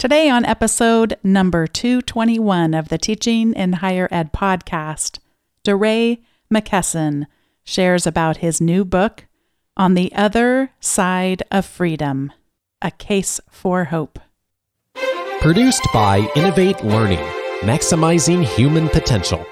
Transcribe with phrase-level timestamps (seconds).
[0.00, 5.18] Today, on episode number 221 of the Teaching in Higher Ed podcast,
[5.62, 7.26] DeRay McKesson
[7.64, 9.26] shares about his new book,
[9.76, 12.32] On the Other Side of Freedom
[12.80, 14.18] A Case for Hope.
[15.42, 17.22] Produced by Innovate Learning,
[17.60, 19.44] maximizing human potential.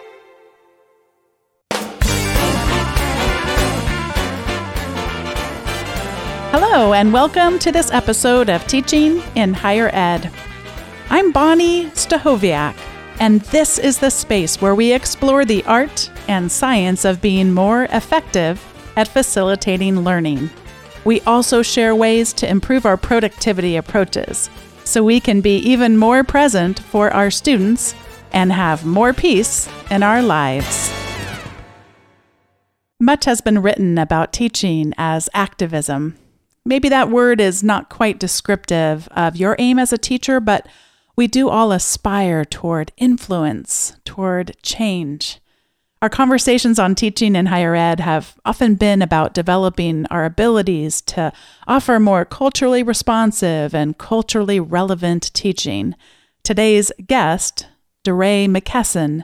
[6.79, 10.31] Hello, and welcome to this episode of Teaching in Higher Ed.
[11.11, 12.77] I'm Bonni Stachowiak,
[13.19, 17.89] and this is the space where we explore the art and science of being more
[17.91, 18.65] effective
[18.95, 20.51] at facilitating learning.
[21.05, 24.49] We also share ways to improve our productivity approaches
[24.85, 27.97] so we can be even more present for our students
[28.33, 30.93] and have more peace in our lives.
[33.01, 36.17] Much has been written about teaching as activism.
[36.69, 40.69] Maybe that word is not quite descriptive of your aim as a teacher, but
[41.17, 45.41] we do all aspire toward influence, toward change.
[46.03, 51.33] Our conversations on teaching in higher ed have often been about developing our abilities to
[51.67, 55.95] offer more culturally responsive and culturally relevant teaching.
[56.43, 57.67] Today's guest,
[58.05, 59.23] DeRay McKesson,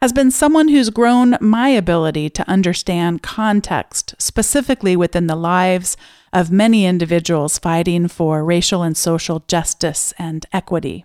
[0.00, 5.98] has been someone who's grown my ability to understand context, specifically within the lives
[6.32, 11.04] of many individuals fighting for racial and social justice and equity.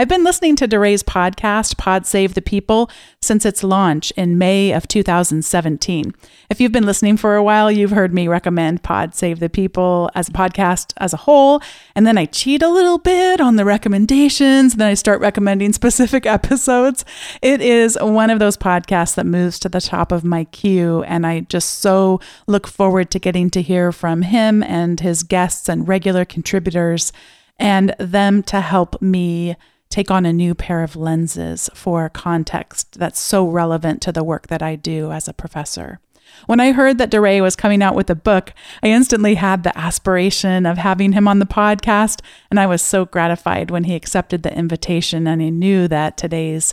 [0.00, 4.72] I've been listening to DeRay's podcast, Pod Save the People, since its launch in May
[4.72, 6.14] of 2017.
[6.48, 10.10] If you've been listening for a while, you've heard me recommend Pod Save the People
[10.14, 11.60] as a podcast as a whole.
[11.94, 14.76] And then I cheat a little bit on the recommendations.
[14.76, 17.04] Then I start recommending specific episodes.
[17.42, 21.02] It is one of those podcasts that moves to the top of my queue.
[21.02, 25.68] And I just so look forward to getting to hear from him and his guests
[25.68, 27.12] and regular contributors
[27.58, 29.56] and them to help me
[29.90, 34.46] take on a new pair of lenses for context that's so relevant to the work
[34.46, 35.98] that I do as a professor.
[36.46, 38.52] When I heard that DeRay was coming out with a book,
[38.82, 43.04] I instantly had the aspiration of having him on the podcast, and I was so
[43.04, 46.72] gratified when he accepted the invitation and I knew that today's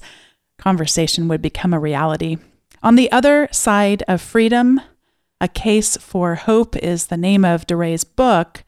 [0.57, 2.37] conversation would become a reality.
[2.83, 4.79] On the other side of freedom,
[5.41, 8.63] A Case for Hope is the name of DeRay's book.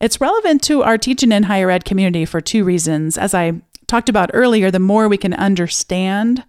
[0.00, 3.16] It's relevant to our teaching in higher ed community for two reasons.
[3.16, 6.44] As I talked about earlier, the more we can understand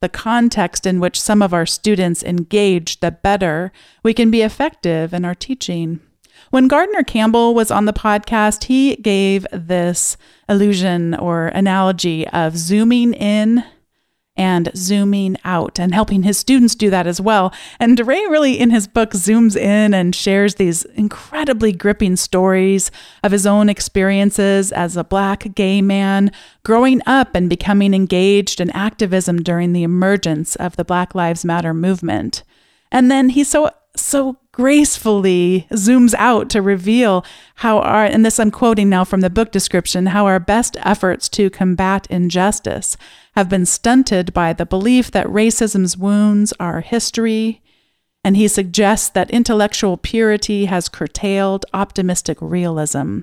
[0.00, 5.14] the context in which some of our students engage, the better we can be effective
[5.14, 6.00] in our teaching.
[6.50, 10.16] When Gardner Campbell was on the podcast, he gave this
[10.48, 13.64] illusion or analogy of zooming in
[14.36, 17.52] and zooming out and helping his students do that as well.
[17.80, 22.90] And DeRay really in his book zooms in and shares these incredibly gripping stories
[23.22, 26.30] of his own experiences as a black gay man
[26.64, 31.72] growing up and becoming engaged in activism during the emergence of the Black Lives Matter
[31.72, 32.42] movement.
[32.90, 37.22] And then he so so gracefully zooms out to reveal
[37.56, 41.28] how our, and this I'm quoting now from the book description, how our best efforts
[41.30, 42.96] to combat injustice
[43.34, 47.60] have been stunted by the belief that racism's wounds are history.
[48.24, 53.20] And he suggests that intellectual purity has curtailed optimistic realism.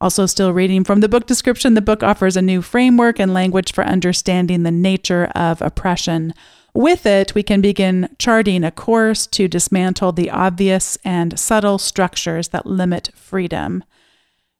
[0.00, 3.72] Also, still reading from the book description, the book offers a new framework and language
[3.72, 6.32] for understanding the nature of oppression
[6.74, 12.48] with it, we can begin charting a course to dismantle the obvious and subtle structures
[12.48, 13.84] that limit freedom.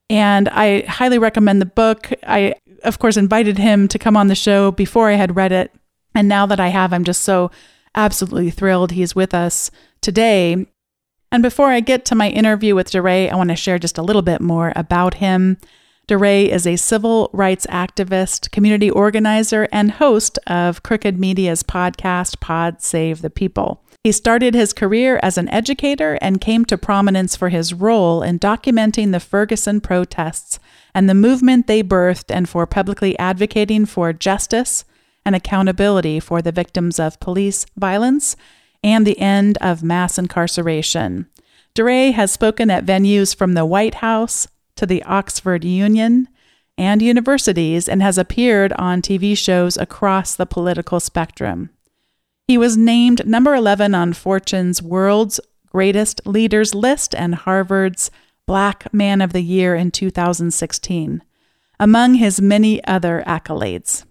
[0.08, 2.12] And I highly recommend the book.
[2.26, 5.75] I, of course, invited him to come on the show before I had read it.
[6.14, 7.50] And now that I have, I'm just so
[7.94, 9.70] absolutely thrilled he's with us
[10.00, 10.66] today.
[11.32, 14.02] And before I get to my interview with DeRay, I want to share just a
[14.02, 15.58] little bit more about him.
[16.06, 22.82] DeRay is a civil rights activist, community organizer, and host of Crooked Media's podcast, Pod
[22.82, 23.82] Save the People.
[24.03, 28.38] He started his career as an educator and came to prominence for his role in
[28.38, 30.59] documenting the Ferguson protests
[30.94, 34.84] and the movement they birthed and for publicly advocating for justice
[35.25, 38.37] and accountability for the victims of police violence
[38.82, 41.26] and the end of mass incarceration.
[41.75, 44.46] DeRay has spoken at venues from the White House,
[44.76, 46.29] to the Oxford Union
[46.76, 51.71] and universities and has appeared on TV shows across the political spectrum.
[52.49, 58.11] He was named number 11 on Fortune's World's Greatest Leaders list and Harvard's
[58.47, 61.23] Black Man of the Year in 2016,
[61.81, 64.05] among his many other accolades.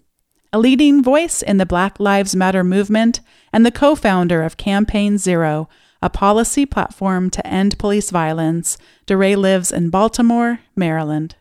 [0.52, 3.20] A leading voice in the Black Lives Matter movement
[3.52, 5.68] and the co founder of Campaign Zero,
[6.04, 11.34] a policy platform to end police violence, DeRay lives in Baltimore, Maryland.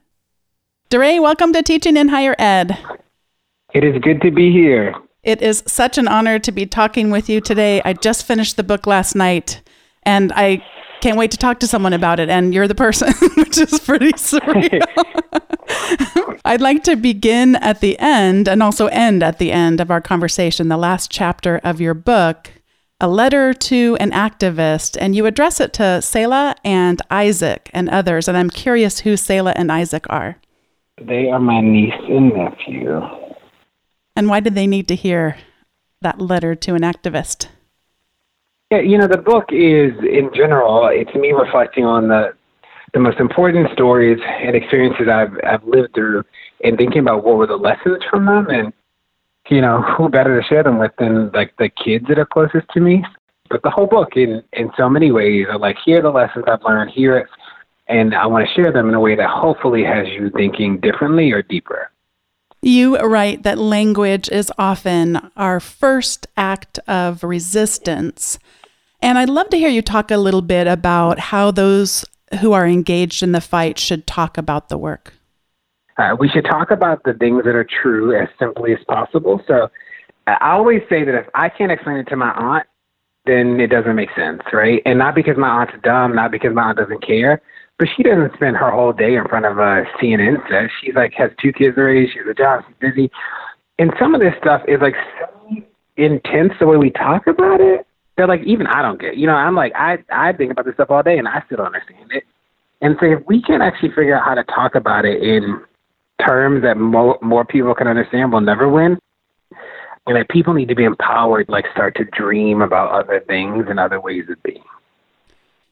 [0.90, 2.80] DeRay, welcome to Teaching in Higher Ed.
[3.74, 4.96] It is good to be here.
[5.22, 7.82] It is such an honor to be talking with you today.
[7.84, 9.62] I just finished the book last night
[10.04, 10.66] and I
[11.02, 12.30] can't wait to talk to someone about it.
[12.30, 14.82] And you're the person, which is pretty surreal.
[16.46, 20.00] I'd like to begin at the end and also end at the end of our
[20.00, 22.50] conversation, the last chapter of your book,
[23.04, 24.96] A Letter to an Activist.
[24.98, 28.30] And you address it to Selah and Isaac and others.
[28.30, 30.38] And I'm curious who Selah and Isaac are.
[31.02, 33.02] They are my niece and nephew.
[34.16, 35.36] And why did they need to hear
[36.00, 37.50] that letter to an activist?
[38.72, 42.34] Yeah, you know, the book is, in general, it's me reflecting on the
[42.94, 46.24] the most important stories and experiences I've I've lived through,
[46.64, 48.72] and thinking about what were the lessons from them, and
[49.50, 52.68] you know, who better to share them with than like the kids that are closest
[52.74, 53.04] to me.
[53.50, 56.46] But the whole book, in in so many ways, are like here are the lessons
[56.48, 57.30] I've learned, here,
[57.88, 61.32] and I want to share them in a way that hopefully has you thinking differently
[61.32, 61.92] or deeper.
[62.62, 68.40] You write that language is often our first act of resistance.
[69.02, 72.06] And I'd love to hear you talk a little bit about how those
[72.40, 75.14] who are engaged in the fight should talk about the work.
[75.98, 79.42] Uh, we should talk about the things that are true as simply as possible.
[79.48, 79.70] So
[80.28, 82.66] I always say that if I can't explain it to my aunt,
[83.26, 84.82] then it doesn't make sense, right?
[84.86, 87.42] And not because my aunt's dumb, not because my aunt doesn't care,
[87.80, 90.70] but she doesn't spend her whole day in front of a CNN set.
[90.82, 92.08] She's like has two kids already.
[92.08, 92.64] She has a job.
[92.68, 93.12] She's busy,
[93.80, 95.64] and some of this stuff is like so
[95.98, 97.86] intense the way we talk about it.
[98.16, 99.18] They're like even I don't get.
[99.18, 101.58] You know, I'm like I I think about this stuff all day and I still
[101.58, 102.24] don't understand it.
[102.82, 105.62] And so if we can actually figure out how to talk about it in
[106.26, 108.98] terms that mo- more people can understand, we'll never win.
[110.06, 113.80] And that people need to be empowered, like start to dream about other things and
[113.80, 114.64] other ways of being.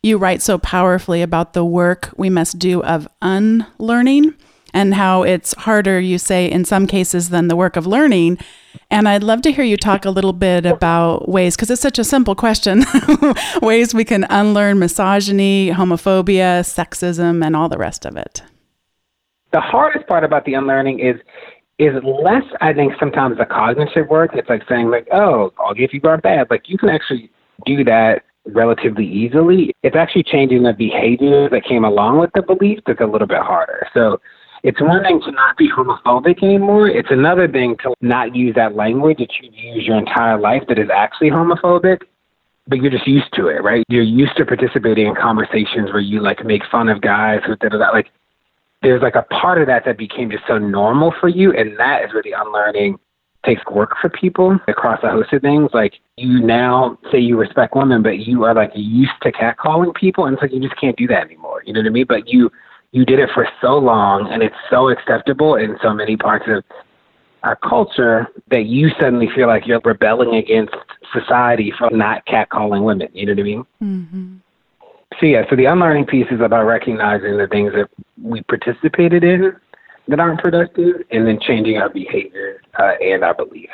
[0.04, 4.36] You write so powerfully about the work we must do of unlearning
[4.74, 8.38] and how it's harder, you say, in some cases than the work of learning.
[8.90, 12.00] And I'd love to hear you talk a little bit about ways, because it's such
[12.00, 12.84] a simple question
[13.62, 18.44] ways we can unlearn misogyny, homophobia, sexism, and all the rest of it.
[19.54, 21.16] The hardest part about the unlearning is
[21.80, 24.32] is less, I think, sometimes the cognitive work.
[24.36, 26.48] It's like saying, like, oh, I'll give you are bad.
[26.52, 27.32] Like, you can actually
[27.66, 29.74] do that relatively easily.
[29.82, 33.40] It's actually changing the behavior that came along with the belief that's a little bit
[33.40, 33.88] harder.
[33.96, 34.22] So
[34.64, 36.88] it's one thing to not be homophobic anymore.
[36.88, 40.78] It's another thing to not use that language that you use your entire life that
[40.78, 42.02] is actually homophobic,
[42.68, 43.84] but you're just used to it, right?
[43.90, 47.72] You're used to participating in conversations where you like make fun of guys who did
[47.72, 47.94] that.
[47.94, 48.12] Like
[48.82, 52.04] there's like a part of that that became just so normal for you, and that
[52.04, 52.98] is really unlearning
[53.46, 55.70] takes work for people across a host of things.
[55.74, 60.26] Like you now say you respect women, but you are like used to catcalling people,
[60.26, 61.64] and so you just can't do that anymore.
[61.66, 62.06] You know what I mean?
[62.08, 62.52] But you
[62.92, 66.64] you did it for so long, and it's so acceptable in so many parts of
[67.44, 70.76] our culture that you suddenly feel like you're rebelling against
[71.12, 73.08] society for not catcalling women.
[73.14, 73.66] You know what I mean?
[73.82, 74.31] Mm-hmm.
[75.20, 77.90] So yeah, so the unlearning piece is about recognizing the things that
[78.22, 79.56] we participated in
[80.08, 83.72] that aren't productive, and then changing our behavior uh, and our beliefs.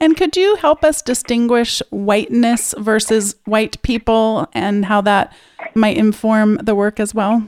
[0.00, 5.32] And could you help us distinguish whiteness versus white people and how that
[5.76, 7.46] might inform the work as well?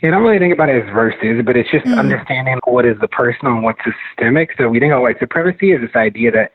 [0.00, 1.98] Yeah, I don't really think about it as versus, but it's just mm.
[1.98, 4.50] understanding what is the personal and what's the systemic.
[4.56, 6.52] So we think of white supremacy as this idea that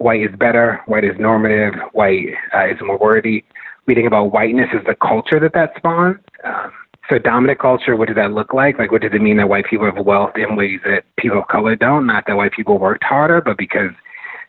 [0.00, 3.44] white is better, white is normative, white uh, is more worthy.
[3.86, 6.16] We think about whiteness as the culture that that spawns.
[6.42, 6.72] Um,
[7.10, 8.78] so dominant culture, what does that look like?
[8.78, 11.48] Like, what does it mean that white people have wealth in ways that people of
[11.48, 12.06] color don't?
[12.06, 13.90] Not that white people worked harder, but because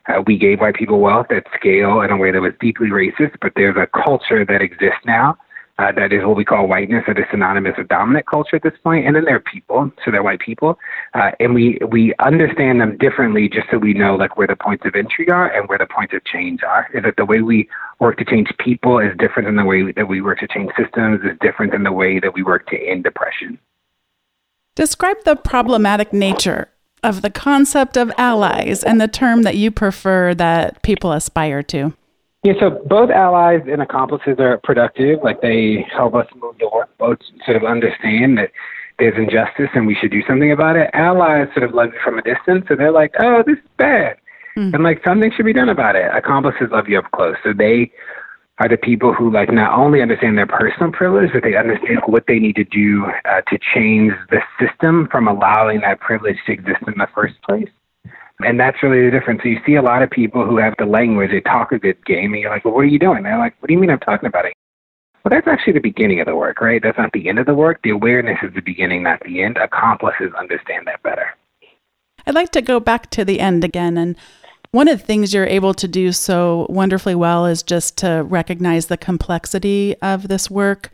[0.07, 3.35] uh, we gave white people wealth at scale in a way that was deeply racist.
[3.41, 5.37] But there's a culture that exists now
[5.81, 8.77] uh, that is what we call whiteness, that is synonymous with dominant culture at this
[8.83, 9.07] point.
[9.07, 10.77] And then there are people, so they're white people,
[11.13, 14.85] uh, and we we understand them differently, just so we know like where the points
[14.85, 16.87] of entry are and where the points of change are.
[16.93, 17.67] Is that the way we
[17.99, 21.21] work to change people is different than the way that we work to change systems
[21.23, 23.57] is different than the way that we work to end depression.
[24.75, 26.69] Describe the problematic nature
[27.03, 31.93] of the concept of allies and the term that you prefer that people aspire to.
[32.43, 35.19] Yeah, so both allies and accomplices are productive.
[35.23, 36.89] Like they help us move the work.
[36.97, 38.51] Both sort of understand that
[38.97, 40.89] there's injustice and we should do something about it.
[40.93, 44.17] Allies sort of love you from a distance, and they're like, "Oh, this is bad,"
[44.57, 44.73] mm.
[44.73, 46.09] and like something should be done about it.
[46.15, 47.91] Accomplices love you up close, so they
[48.57, 52.25] are the people who like not only understand their personal privilege, but they understand what
[52.27, 56.81] they need to do uh, to change the system from allowing that privilege to exist
[56.87, 57.69] in the first place.
[58.43, 59.41] And that's really the difference.
[59.43, 62.03] So you see a lot of people who have the language, they talk a good
[62.05, 63.23] game, and you're like, well, what are you doing?
[63.23, 64.53] They're like, what do you mean I'm talking about it?
[65.23, 66.81] well, that's actually the beginning of the work, right?
[66.81, 67.79] That's not the end of the work.
[67.83, 69.57] The awareness is the beginning, not the end.
[69.57, 71.35] Accomplices understand that better.
[72.25, 73.97] I'd like to go back to the end again.
[73.97, 74.15] And
[74.71, 78.87] one of the things you're able to do so wonderfully well is just to recognize
[78.87, 80.89] the complexity of this work.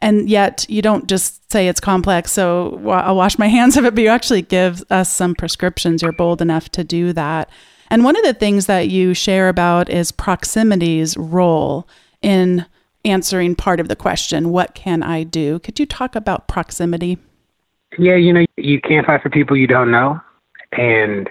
[0.00, 3.94] And yet, you don't just say it's complex, so I'll wash my hands of it,
[3.94, 6.02] but you actually give us some prescriptions.
[6.02, 7.50] You're bold enough to do that.
[7.90, 11.88] And one of the things that you share about is proximity's role
[12.22, 12.66] in
[13.04, 15.58] answering part of the question what can I do?
[15.60, 17.18] Could you talk about proximity?
[17.98, 20.20] Yeah, you know, you can't fight for people you don't know,
[20.72, 21.28] and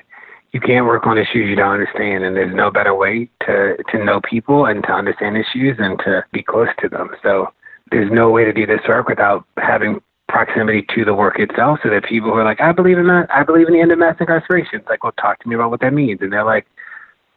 [0.52, 2.24] you can't work on issues you don't understand.
[2.24, 6.26] And there's no better way to, to know people and to understand issues and to
[6.32, 7.12] be close to them.
[7.22, 7.54] So
[7.92, 11.90] there's no way to do this work without having proximity to the work itself so
[11.90, 14.00] that people who are like, I believe in that, I believe in the end of
[14.00, 14.80] mass incarceration.
[14.80, 16.20] It's like, well, talk to me about what that means.
[16.22, 16.68] And they're like,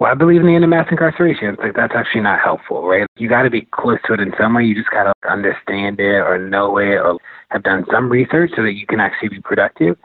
[0.01, 1.49] well, I believe in the end of mass incarceration.
[1.51, 3.07] It's like, that's actually not helpful, right?
[3.17, 4.65] You got to be close to it in some way.
[4.65, 7.19] You just got to understand it or know it or
[7.51, 9.97] have done some research so that you can actually be productive.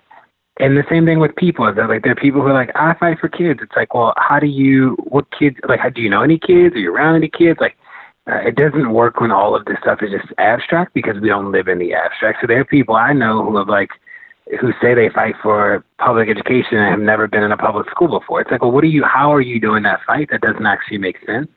[0.60, 1.68] And the same thing with people.
[1.68, 3.62] is that like, there are people who are like, I fight for kids.
[3.64, 6.76] It's like, well, how do you, what kids, like, how, do you know any kids?
[6.76, 7.60] Are you around any kids?
[7.60, 7.78] Like,
[8.28, 11.52] uh, it doesn't work when all of this stuff is just abstract because we don't
[11.52, 12.40] live in the abstract.
[12.42, 13.90] So there are people I know who have like
[14.62, 18.20] who say they fight for public education and have never been in a public school
[18.20, 18.42] before.
[18.42, 19.04] It's like, well, what are you?
[19.04, 20.30] How are you doing that fight?
[20.32, 21.48] That doesn't actually make sense.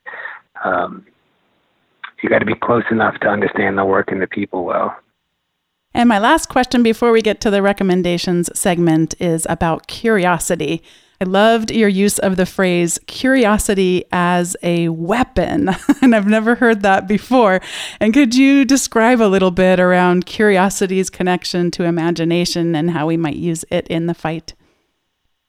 [0.65, 1.07] Um,
[2.23, 4.97] you got to be close enough to understand the work and the people well.
[5.95, 10.83] And my last question before we get to the recommendations segment is about curiosity.
[11.21, 15.69] I loved your use of the phrase curiosity as a weapon,
[16.03, 17.61] and I've never heard that before.
[17.99, 23.17] And could you describe a little bit around curiosity's connection to imagination and how we
[23.17, 24.55] might use it in the fight?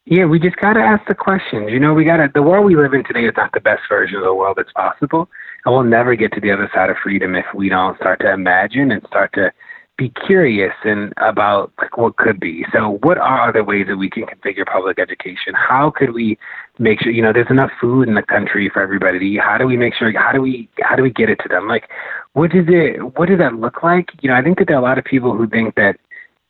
[0.06, 1.70] Yeah, we just got to ask the questions.
[1.70, 3.84] You know, we got to, the world we live in today is not the best
[3.88, 5.30] version of the world that's possible.
[5.66, 8.34] And we'll never get to the other side of freedom if we don't start to
[8.34, 9.52] imagine and start to
[10.00, 12.66] be curious and about like what could be.
[12.72, 15.54] So, what are other ways that we can configure public education?
[15.54, 16.38] How could we
[16.80, 19.42] make sure you know there's enough food in the country for everybody to eat?
[19.42, 20.12] How do we make sure?
[20.18, 21.68] How do we how do we get it to them?
[21.68, 21.90] Like,
[22.34, 23.18] what does it?
[23.18, 24.10] What does that look like?
[24.22, 26.00] You know, I think that there are a lot of people who think that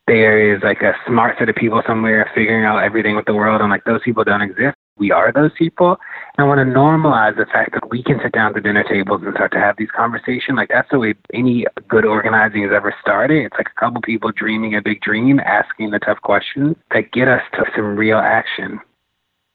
[0.06, 3.62] there is like a smart set of people somewhere figuring out everything with the world,
[3.62, 4.78] and like those people don't exist.
[5.00, 5.98] We are those people.
[6.38, 8.84] And I want to normalize the fact that we can sit down at the dinner
[8.84, 10.58] tables and start to have these conversations.
[10.58, 13.46] Like that's the way any good organizing has ever started.
[13.46, 17.28] It's like a couple people dreaming a big dream, asking the tough questions that get
[17.28, 18.80] us to some real action.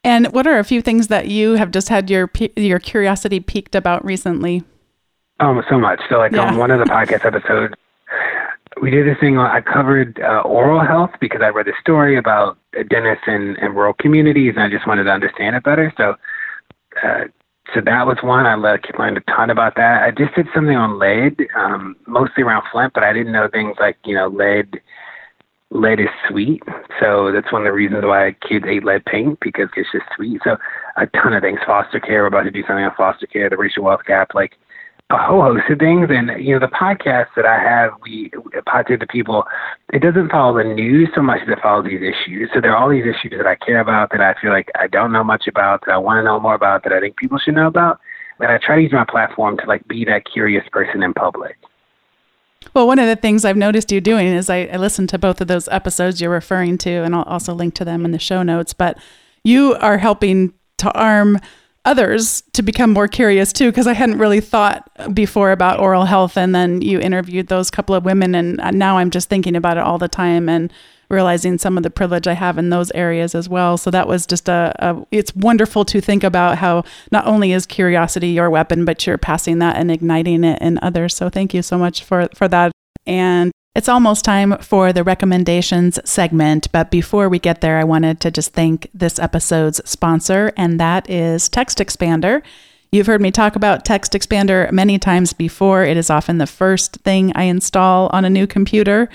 [0.02, 3.74] And what are a few things that you have just had your your curiosity piqued
[3.74, 4.62] about recently?
[5.40, 6.00] Um, so much.
[6.08, 6.46] So, like yeah.
[6.46, 7.74] on one of the podcast episodes,
[8.80, 9.38] we did this thing.
[9.38, 13.94] I covered uh, oral health because I read a story about dentists in, in rural
[13.94, 15.92] communities, and I just wanted to understand it better.
[15.96, 16.16] So,
[17.02, 17.24] uh,
[17.74, 18.46] so that was one.
[18.46, 18.84] I learned,
[19.16, 20.02] a ton about that.
[20.02, 23.76] I just did something on lead, um, mostly around Flint, but I didn't know things
[23.80, 24.80] like you know lead.
[25.70, 26.62] Lead is sweet,
[27.00, 30.40] so that's one of the reasons why kids ate lead paint because it's just sweet.
[30.44, 30.56] So
[30.96, 31.58] a ton of things.
[31.66, 32.22] Foster care.
[32.22, 34.56] We're about to do something on foster care, the racial wealth gap, like
[35.11, 36.08] a whole host of things.
[36.11, 38.30] And you know, the podcast that I have, we
[38.66, 39.44] podcast to people.
[39.92, 42.50] It doesn't follow the news so much as it follows these issues.
[42.54, 44.87] So there are all these issues that I care about that I feel like I
[44.87, 47.38] don't know much about that I want to know more about that I think people
[47.38, 48.00] should know about.
[48.40, 51.56] And I try to use my platform to like be that curious person in public.
[52.73, 55.40] Well, one of the things I've noticed you doing is I, I listened to both
[55.40, 58.42] of those episodes you're referring to, and I'll also link to them in the show
[58.42, 58.73] notes.
[58.73, 58.99] But
[59.44, 61.38] you are helping to arm
[61.84, 66.36] others to become more curious too because i hadn't really thought before about oral health
[66.36, 69.82] and then you interviewed those couple of women and now i'm just thinking about it
[69.82, 70.72] all the time and
[71.10, 73.76] realizing some of the privilege i have in those areas as well.
[73.76, 77.66] So that was just a, a it's wonderful to think about how not only is
[77.66, 81.14] curiosity your weapon but you're passing that and igniting it in others.
[81.14, 82.72] So thank you so much for for that.
[83.06, 88.20] And it's almost time for the recommendations segment, but before we get there, I wanted
[88.20, 92.42] to just thank this episode's sponsor, and that is TextExpander.
[92.92, 95.82] You've heard me talk about TextExpander many times before.
[95.82, 99.08] It is often the first thing I install on a new computer.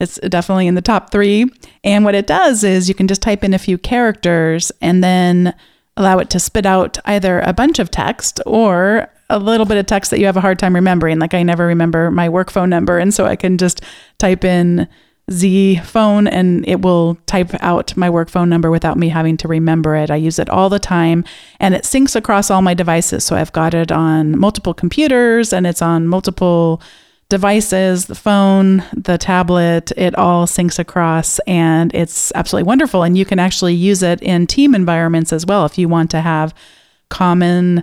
[0.00, 1.44] It's definitely in the top three.
[1.84, 5.54] And what it does is you can just type in a few characters and then
[5.98, 9.86] allow it to spit out either a bunch of text or a little bit of
[9.86, 11.18] text that you have a hard time remembering.
[11.18, 12.98] Like I never remember my work phone number.
[12.98, 13.82] And so I can just
[14.18, 14.88] type in
[15.30, 19.48] Z phone and it will type out my work phone number without me having to
[19.48, 20.10] remember it.
[20.10, 21.24] I use it all the time
[21.58, 23.24] and it syncs across all my devices.
[23.24, 26.80] So I've got it on multiple computers and it's on multiple
[27.28, 33.02] devices, the phone, the tablet, it all syncs across and it's absolutely wonderful.
[33.02, 36.20] And you can actually use it in team environments as well if you want to
[36.20, 36.54] have
[37.08, 37.82] common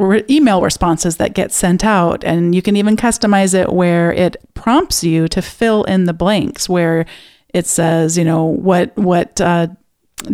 [0.00, 2.24] re- email responses that get sent out.
[2.24, 6.68] And you can even customize it where it prompts you to fill in the blanks,
[6.68, 7.06] where
[7.52, 9.68] it says, you know, what, what, uh,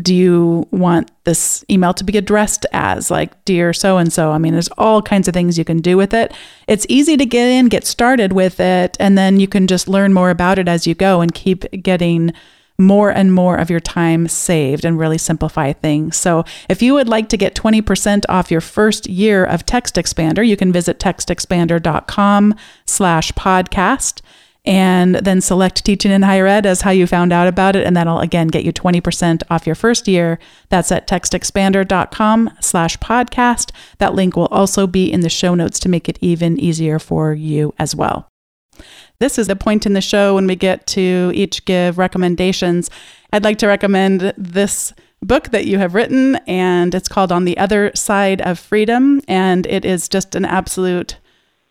[0.03, 4.39] do you want this email to be addressed as like dear so and so i
[4.39, 6.33] mean there's all kinds of things you can do with it
[6.67, 10.13] it's easy to get in get started with it and then you can just learn
[10.13, 12.33] more about it as you go and keep getting
[12.79, 16.17] more and more of your time saved and really simplify things.
[16.17, 20.57] So, if you would like to get 20% off your first year of TextExpander, you
[20.57, 22.55] can visit textexpander.com
[22.85, 24.21] slash podcast
[24.67, 27.87] and then select teaching in higher ed as how you found out about it.
[27.87, 30.39] And that'll again get you 20% off your first year.
[30.69, 33.71] That's at textexpander.com slash podcast.
[33.99, 37.33] That link will also be in the show notes to make it even easier for
[37.33, 38.29] you as well
[39.19, 42.91] this is the point in the show when we get to each give recommendations.
[43.33, 44.93] I'd like to recommend this
[45.23, 49.21] book that you have written, and it's called On the Other Side of Freedom.
[49.27, 51.17] And it is just an absolute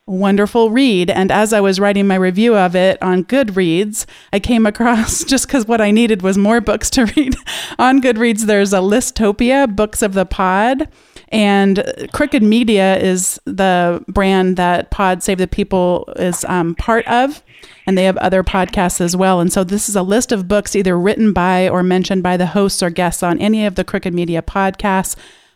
[0.07, 1.09] wonderful read.
[1.09, 5.47] And as I was writing my review of it on Goodreads, I came across just
[5.47, 7.35] because what I needed was more books to read.
[7.79, 10.89] on Goodreads, there's a Listopia, Books of the Pod.
[11.29, 17.43] And Crooked Media is the brand that Pod Save the People is um, part of.
[17.87, 19.39] And they have other podcasts as well.
[19.39, 22.47] And so this is a list of books either written by or mentioned by the
[22.47, 25.15] hosts or guests on any of the Crooked Media podcasts.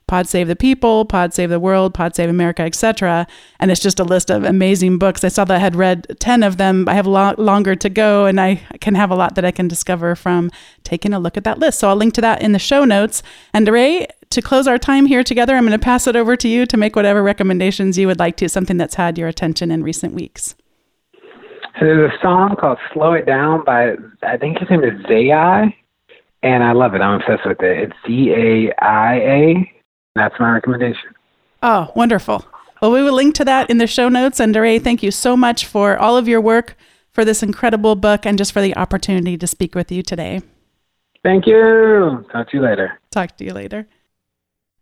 [0.09, 3.27] Pod Save the People, Pod Save the World, Pod Save America, etc.
[3.59, 5.23] And it's just a list of amazing books.
[5.23, 6.89] I saw that I had read 10 of them.
[6.89, 9.51] I have a lot longer to go, and I can have a lot that I
[9.51, 10.49] can discover from
[10.83, 11.77] taking a look at that list.
[11.77, 13.21] So I'll link to that in the show notes.
[13.53, 16.47] And Ray, to close our time here together, I'm going to pass it over to
[16.47, 19.83] you to make whatever recommendations you would like to, something that's had your attention in
[19.83, 20.55] recent weeks.
[21.79, 25.75] There's a song called Slow It Down by, I think his name is Zai,
[26.43, 27.01] and I love it.
[27.01, 27.89] I'm obsessed with it.
[27.89, 29.71] It's Z A I A.
[30.15, 31.09] That's my recommendation.
[31.63, 32.45] Oh, wonderful.
[32.81, 34.39] Well, we will link to that in the show notes.
[34.39, 36.77] And Ray, thank you so much for all of your work
[37.11, 40.41] for this incredible book and just for the opportunity to speak with you today.
[41.23, 42.25] Thank you.
[42.31, 42.99] Talk to you later.
[43.11, 43.87] Talk to you later.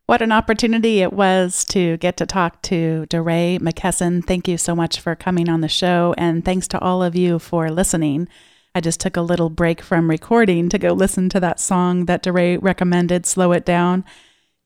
[0.08, 4.26] What an opportunity it was to get to talk to DeRay McKesson.
[4.26, 7.40] Thank you so much for coming on the show, and thanks to all of you
[7.40, 8.30] for listening.
[8.74, 12.24] I just took a little break from recording to go listen to that song that
[12.24, 14.06] DeRay recommended, Slow It Down.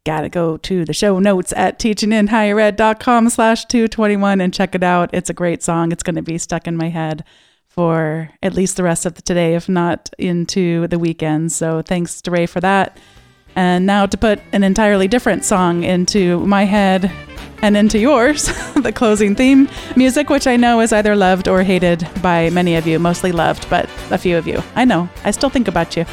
[0.05, 5.09] Gotta go to the show notes at teachinginhighered.com slash 221 and check it out.
[5.11, 5.91] It's a great song.
[5.91, 7.23] It's going to be stuck in my head
[7.67, 11.51] for at least the rest of the today, if not into the weekend.
[11.51, 12.99] So thanks, DeRay, for that.
[13.55, 17.11] And now to put an entirely different song into my head
[17.61, 22.07] and into yours, the closing theme music, which I know is either loved or hated
[22.21, 24.63] by many of you, mostly loved, but a few of you.
[24.75, 26.05] I know, I still think about you.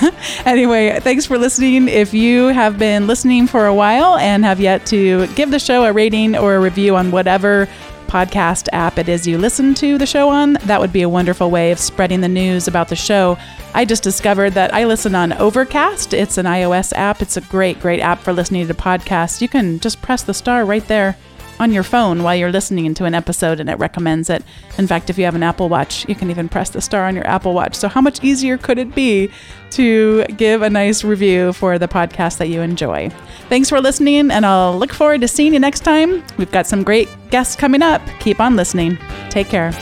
[0.46, 1.88] anyway, thanks for listening.
[1.88, 5.84] If you have been listening for a while and have yet to give the show
[5.84, 7.68] a rating or a review on whatever
[8.04, 11.50] podcast app it is you listen to the show on, that would be a wonderful
[11.50, 13.36] way of spreading the news about the show.
[13.74, 16.14] I just discovered that I listen on Overcast.
[16.14, 17.22] It's an iOS app.
[17.22, 19.40] It's a great, great app for listening to podcasts.
[19.40, 21.16] You can just press the star right there
[21.60, 24.42] on your phone while you're listening to an episode and it recommends it.
[24.78, 27.14] In fact, if you have an Apple Watch, you can even press the star on
[27.14, 27.74] your Apple Watch.
[27.74, 29.30] So, how much easier could it be
[29.70, 33.10] to give a nice review for the podcast that you enjoy?
[33.48, 36.24] Thanks for listening, and I'll look forward to seeing you next time.
[36.36, 38.02] We've got some great guests coming up.
[38.20, 38.98] Keep on listening.
[39.30, 39.72] Take care.